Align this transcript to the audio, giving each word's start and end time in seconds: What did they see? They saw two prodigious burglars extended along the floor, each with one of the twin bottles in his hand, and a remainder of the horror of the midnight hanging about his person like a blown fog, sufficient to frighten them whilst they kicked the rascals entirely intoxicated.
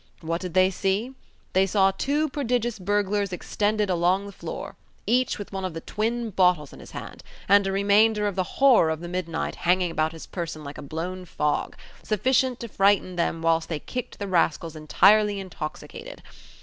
What 0.21 0.41
did 0.41 0.55
they 0.55 0.71
see? 0.71 1.13
They 1.53 1.67
saw 1.67 1.91
two 1.91 2.27
prodigious 2.27 2.79
burglars 2.79 3.31
extended 3.31 3.87
along 3.87 4.25
the 4.25 4.31
floor, 4.31 4.75
each 5.05 5.37
with 5.37 5.51
one 5.53 5.63
of 5.63 5.75
the 5.75 5.81
twin 5.81 6.31
bottles 6.31 6.73
in 6.73 6.79
his 6.79 6.89
hand, 6.89 7.21
and 7.47 7.67
a 7.67 7.71
remainder 7.71 8.25
of 8.25 8.35
the 8.35 8.41
horror 8.57 8.89
of 8.89 9.01
the 9.01 9.07
midnight 9.07 9.57
hanging 9.57 9.91
about 9.91 10.11
his 10.11 10.25
person 10.25 10.63
like 10.63 10.79
a 10.79 10.81
blown 10.81 11.25
fog, 11.25 11.75
sufficient 12.01 12.59
to 12.61 12.67
frighten 12.67 13.15
them 13.15 13.43
whilst 13.43 13.69
they 13.69 13.77
kicked 13.77 14.17
the 14.17 14.27
rascals 14.27 14.75
entirely 14.75 15.39
intoxicated. 15.39 16.23